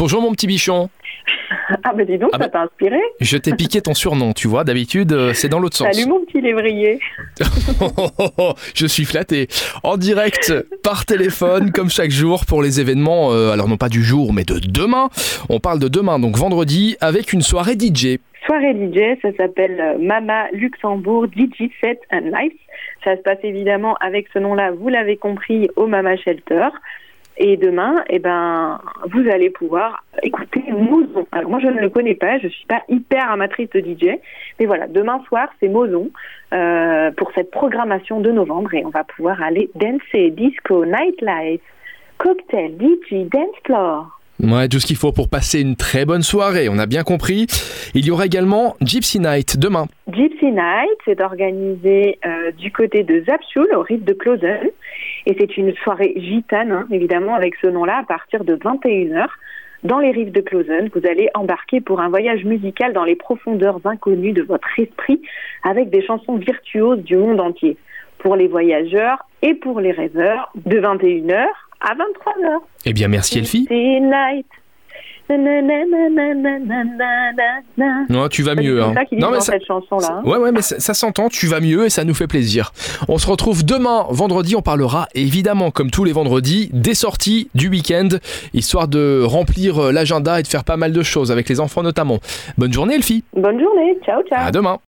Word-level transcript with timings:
Bonjour 0.00 0.22
mon 0.22 0.32
petit 0.32 0.46
bichon. 0.46 0.88
Ah 1.84 1.92
bah 1.94 2.04
dis 2.04 2.16
donc, 2.18 2.30
Ah 2.32 2.38
ça 2.38 2.44
bah- 2.44 2.48
t'a 2.48 2.62
inspiré. 2.62 2.98
Je 3.20 3.36
t'ai 3.36 3.54
piqué 3.54 3.80
ton 3.82 3.92
surnom, 3.94 4.32
tu 4.32 4.48
vois. 4.48 4.64
D'habitude, 4.64 5.12
euh, 5.12 5.32
c'est 5.34 5.48
dans 5.48 5.58
l'autre 5.60 5.76
sens. 5.76 5.94
Salut 5.94 6.08
mon 6.08 6.24
petit 6.24 6.40
lévrier. 6.40 6.98
Je 8.74 8.86
suis 8.86 9.04
flatté. 9.04 9.46
En 9.82 9.96
direct, 9.96 10.52
par 10.82 11.04
téléphone, 11.04 11.70
comme 11.70 11.90
chaque 11.90 12.10
jour, 12.10 12.46
pour 12.46 12.62
les 12.62 12.80
événements, 12.80 13.32
euh, 13.32 13.50
alors 13.52 13.68
non 13.68 13.76
pas 13.76 13.88
du 13.88 14.02
jour, 14.02 14.32
mais 14.32 14.44
de 14.44 14.58
demain. 14.58 15.08
On 15.48 15.60
parle 15.60 15.78
de 15.78 15.88
demain, 15.88 16.18
donc 16.18 16.36
vendredi, 16.36 16.96
avec 17.00 17.32
une 17.32 17.42
soirée 17.42 17.74
DJ. 17.74 18.18
Soirée 18.46 18.72
DJ, 18.74 19.20
ça 19.22 19.28
s'appelle 19.38 19.78
euh, 19.80 19.98
Mama 19.98 20.46
Luxembourg 20.52 21.26
DJ 21.26 21.70
Set 21.80 22.00
and 22.10 22.30
Life. 22.40 22.54
Ça 23.04 23.16
se 23.16 23.22
passe 23.22 23.38
évidemment 23.42 23.96
avec 24.00 24.26
ce 24.32 24.38
nom-là, 24.38 24.72
vous 24.72 24.88
l'avez 24.88 25.16
compris, 25.16 25.68
au 25.76 25.86
Mama 25.86 26.16
Shelter. 26.16 26.68
Et 27.42 27.56
demain, 27.56 28.04
eh 28.10 28.18
ben, 28.18 28.78
vous 29.10 29.26
allez 29.32 29.48
pouvoir 29.48 30.04
écouter 30.22 30.62
Mozon. 30.70 31.26
Alors 31.32 31.50
moi, 31.50 31.58
je 31.58 31.68
ne 31.68 31.80
le 31.80 31.88
connais 31.88 32.14
pas, 32.14 32.38
je 32.38 32.48
suis 32.48 32.66
pas 32.66 32.82
hyper 32.90 33.30
amatrice 33.30 33.70
de 33.70 33.80
DJ, 33.80 34.18
mais 34.58 34.66
voilà, 34.66 34.86
demain 34.86 35.22
soir, 35.26 35.48
c'est 35.58 35.68
Mozon 35.68 36.10
euh, 36.52 37.10
pour 37.12 37.32
cette 37.34 37.50
programmation 37.50 38.20
de 38.20 38.30
novembre 38.30 38.74
et 38.74 38.84
on 38.84 38.90
va 38.90 39.04
pouvoir 39.04 39.40
aller 39.42 39.70
danser, 39.74 40.30
disco, 40.32 40.84
nightlife, 40.84 41.62
cocktail, 42.18 42.72
DJ, 42.78 43.26
dance 43.30 43.56
floor. 43.64 44.20
Ouais, 44.42 44.68
tout 44.68 44.78
ce 44.78 44.86
qu'il 44.86 44.96
faut 44.96 45.12
pour 45.12 45.30
passer 45.30 45.62
une 45.62 45.76
très 45.76 46.04
bonne 46.04 46.22
soirée, 46.22 46.68
on 46.70 46.78
a 46.78 46.86
bien 46.86 47.04
compris. 47.04 47.46
Il 47.94 48.06
y 48.06 48.10
aura 48.10 48.26
également 48.26 48.76
Gypsy 48.82 49.18
Night 49.18 49.58
demain. 49.58 49.86
Gypsy 50.12 50.46
Night 50.46 50.98
est 51.06 51.22
organisé 51.22 52.18
euh, 52.24 52.50
du 52.52 52.70
côté 52.70 53.02
de 53.02 53.22
Zapchul, 53.24 53.68
au 53.74 53.80
rite 53.80 54.04
de 54.04 54.12
Clausen. 54.12 54.70
Et 55.26 55.36
c'est 55.38 55.56
une 55.56 55.74
soirée 55.76 56.14
gitane, 56.16 56.72
hein, 56.72 56.86
évidemment, 56.90 57.34
avec 57.34 57.54
ce 57.60 57.66
nom-là, 57.66 57.98
à 57.98 58.04
partir 58.04 58.44
de 58.44 58.56
21h. 58.56 59.26
Dans 59.82 59.98
les 59.98 60.10
rives 60.10 60.32
de 60.32 60.40
Clausen, 60.40 60.90
vous 60.94 61.06
allez 61.06 61.30
embarquer 61.34 61.80
pour 61.80 62.00
un 62.00 62.08
voyage 62.08 62.44
musical 62.44 62.92
dans 62.92 63.04
les 63.04 63.16
profondeurs 63.16 63.80
inconnues 63.84 64.32
de 64.32 64.42
votre 64.42 64.68
esprit, 64.78 65.22
avec 65.62 65.88
des 65.90 66.04
chansons 66.04 66.36
virtuoses 66.36 67.02
du 67.02 67.16
monde 67.16 67.40
entier. 67.40 67.76
Pour 68.18 68.36
les 68.36 68.48
voyageurs 68.48 69.24
et 69.40 69.54
pour 69.54 69.80
les 69.80 69.92
rêveurs, 69.92 70.50
de 70.54 70.78
21h 70.78 71.46
à 71.80 71.94
23h. 71.94 72.58
Eh 72.84 72.92
bien, 72.92 73.08
merci 73.08 73.38
Elfie. 73.38 73.66
Night. 73.70 74.46
Non, 78.08 78.28
tu 78.28 78.42
vas 78.42 78.54
mieux. 78.54 78.80
C'est 78.80 78.98
hein. 78.98 79.04
dit 79.12 79.16
Non, 79.18 79.28
dans 79.28 79.32
mais 79.34 79.40
ça- 79.40 79.52
cette 79.52 79.66
chanson-là. 79.66 80.18
hein. 80.18 80.22
Ouais, 80.24 80.36
ouais, 80.38 80.52
mais 80.52 80.62
ça, 80.62 80.78
ça 80.80 80.94
s'entend, 80.94 81.28
tu 81.28 81.46
vas 81.46 81.60
mieux 81.60 81.86
et 81.86 81.90
ça 81.90 82.04
nous 82.04 82.14
fait 82.14 82.26
plaisir. 82.26 82.72
On 83.08 83.18
se 83.18 83.26
retrouve 83.26 83.64
demain, 83.64 84.06
vendredi, 84.10 84.56
on 84.56 84.62
parlera 84.62 85.08
évidemment, 85.14 85.70
comme 85.70 85.90
tous 85.90 86.04
les 86.04 86.12
vendredis, 86.12 86.70
des 86.72 86.94
sorties 86.94 87.48
du 87.54 87.68
week-end, 87.68 88.08
histoire 88.54 88.88
de 88.88 89.22
remplir 89.24 89.78
euh, 89.82 89.92
l'agenda 89.92 90.40
et 90.40 90.42
de 90.42 90.48
faire 90.48 90.64
pas 90.64 90.76
mal 90.76 90.92
de 90.92 91.02
choses 91.02 91.30
avec 91.32 91.48
les 91.48 91.60
enfants 91.60 91.82
notamment. 91.82 92.18
Bonne 92.58 92.72
journée, 92.72 92.94
Elfie. 92.94 93.24
Bonne 93.34 93.60
journée. 93.60 93.98
Ciao, 94.04 94.22
ciao. 94.28 94.46
À 94.46 94.50
demain. 94.50 94.78